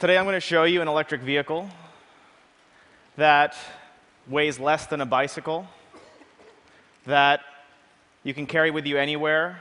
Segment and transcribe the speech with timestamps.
[0.00, 1.68] Today I'm going to show you an electric vehicle
[3.18, 3.54] that
[4.26, 5.66] weighs less than a bicycle,
[7.04, 7.42] that
[8.24, 9.60] you can carry with you anywhere,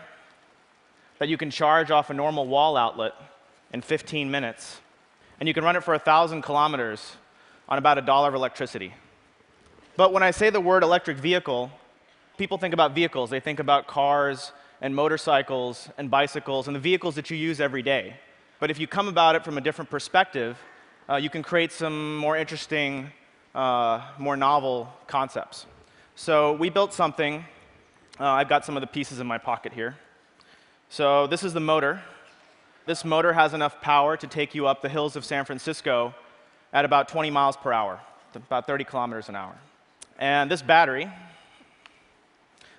[1.17, 3.15] that you can charge off a normal wall outlet
[3.73, 4.79] in 15 minutes,
[5.41, 7.17] and you can run it for 1,000 kilometers
[7.67, 8.93] on about a dollar of electricity.
[9.97, 11.69] But when I say the word electric vehicle,
[12.37, 13.29] people think about vehicles.
[13.29, 17.83] They think about cars and motorcycles and bicycles and the vehicles that you use every
[17.83, 18.15] day.
[18.59, 20.57] But if you come about it from a different perspective,
[21.09, 23.09] uh, you can create some more interesting,
[23.55, 25.65] uh, more novel concepts.
[26.15, 27.45] So we built something.
[28.19, 29.95] Uh, I've got some of the pieces in my pocket here.
[30.89, 32.01] So this is the motor.
[32.85, 36.13] This motor has enough power to take you up the hills of San Francisco
[36.73, 38.01] at about 20 miles per hour,
[38.35, 39.55] about 30 kilometers an hour.
[40.17, 41.09] And this battery,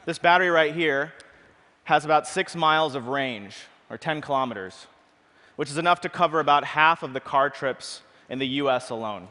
[0.05, 1.15] this battery right here,
[1.85, 3.57] has about six miles of range,
[3.89, 4.87] or 10 kilometers,
[5.61, 9.29] which is enough to cover about half of the car trips in the US alone.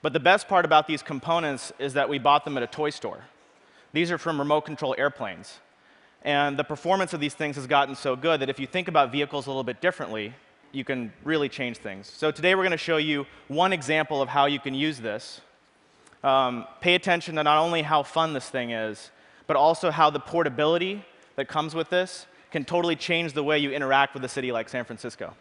[0.00, 2.88] But the best part about these components is that we bought them at a toy
[2.88, 3.24] store.
[3.92, 5.58] These are from remote control airplanes.
[6.22, 9.12] And the performance of these things has gotten so good that if you think about
[9.12, 10.32] vehicles a little bit differently,
[10.72, 12.06] you can really change things.
[12.06, 15.42] So today we're going to show you one example of how you can use this.
[16.24, 19.10] Um, pay attention to not only how fun this thing is,
[19.46, 21.04] but also how the portability
[21.36, 24.68] that comes with this can totally change the way you interact with a city like
[24.68, 25.34] San Francisco.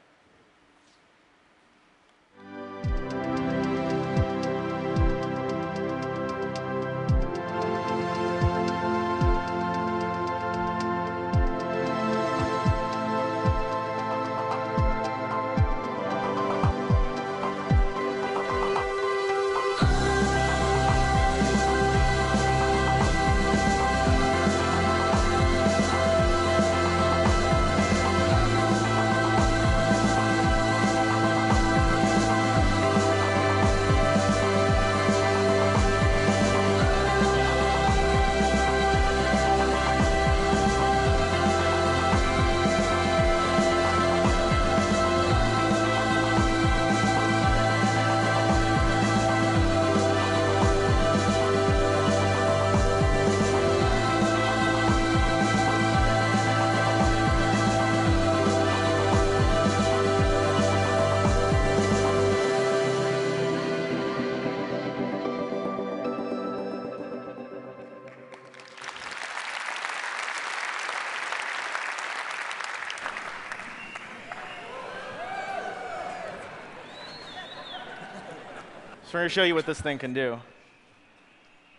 [79.07, 80.37] So we're going to show you what this thing can do.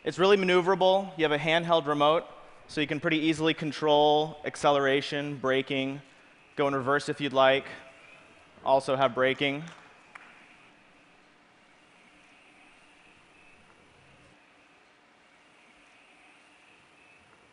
[0.02, 1.10] It's really maneuverable.
[1.18, 2.24] You have a handheld remote,
[2.68, 6.00] so you can pretty easily control acceleration, braking,
[6.56, 7.66] go in reverse if you'd like,
[8.64, 9.62] also have braking.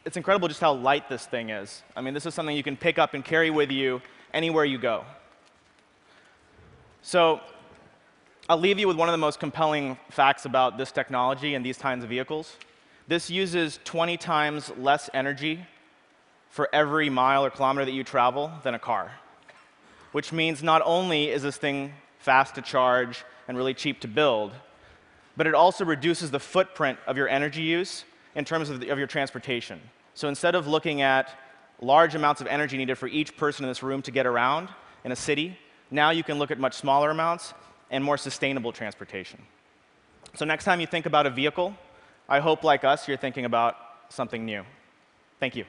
[0.05, 1.83] It's incredible just how light this thing is.
[1.97, 4.01] I mean, this is something you can pick up and carry with you
[4.33, 5.03] anywhere you go.
[7.01, 7.41] So
[8.47, 11.79] I'll leave you with one of the most compelling facts about this technology and these
[11.79, 12.57] kinds of vehicles.
[13.07, 15.65] This uses 20 times less energy
[16.51, 19.11] for every mile or kilometer that you travel than a car,
[20.11, 24.51] which means not only is this thing fast to charge and really cheap to build,
[25.35, 28.03] but it also reduces the footprint of your energy use
[28.35, 29.81] in terms of, the, of your transportation.
[30.13, 31.31] So instead of looking at
[31.81, 34.69] large amounts of energy needed for each person in this room to get around
[35.03, 35.57] in a city,
[35.89, 37.55] now you can look at much smaller amounts
[37.89, 39.41] and more sustainable transportation.
[40.35, 41.75] So next time you think about a vehicle,
[42.27, 43.77] I hope, like us, you're thinking about
[44.09, 44.63] something new.
[45.39, 45.65] Thank you.